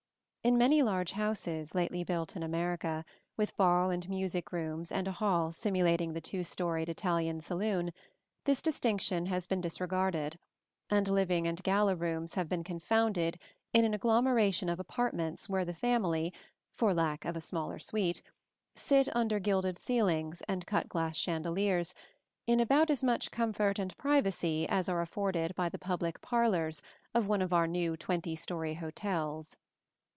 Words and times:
In 0.43 0.57
many 0.57 0.81
large 0.81 1.11
houses 1.11 1.75
lately 1.75 2.03
built 2.03 2.35
in 2.35 2.41
America, 2.41 3.05
with 3.37 3.55
ball 3.57 3.91
and 3.91 4.09
music 4.09 4.51
rooms 4.51 4.91
and 4.91 5.07
a 5.07 5.11
hall 5.11 5.51
simulating 5.51 6.13
the 6.13 6.19
two 6.19 6.43
storied 6.43 6.89
Italian 6.89 7.41
saloon, 7.41 7.91
this 8.45 8.63
distinction 8.63 9.27
has 9.27 9.45
been 9.45 9.61
disregarded, 9.61 10.39
and 10.89 11.07
living 11.07 11.45
and 11.45 11.61
gala 11.61 11.95
rooms 11.95 12.33
have 12.33 12.49
been 12.49 12.63
confounded 12.63 13.37
in 13.71 13.85
an 13.85 13.93
agglomeration 13.93 14.67
of 14.67 14.79
apartments 14.79 15.47
where 15.47 15.63
the 15.63 15.75
family, 15.75 16.33
for 16.73 16.91
lack 16.91 17.23
of 17.23 17.37
a 17.37 17.41
smaller 17.41 17.77
suite, 17.77 18.23
sit 18.75 19.15
under 19.15 19.37
gilded 19.37 19.77
ceilings 19.77 20.41
and 20.47 20.65
cut 20.65 20.89
glass 20.89 21.15
chandeliers, 21.17 21.93
in 22.47 22.59
about 22.59 22.89
as 22.89 23.03
much 23.03 23.29
comfort 23.29 23.77
and 23.77 23.95
privacy 23.95 24.67
as 24.67 24.89
are 24.89 25.01
afforded 25.03 25.53
by 25.53 25.69
the 25.69 25.77
public 25.77 26.19
"parlors" 26.19 26.81
of 27.13 27.27
one 27.27 27.43
of 27.43 27.53
our 27.53 27.67
new 27.67 27.95
twenty 27.95 28.33
story 28.35 28.73
hotels. 28.73 29.55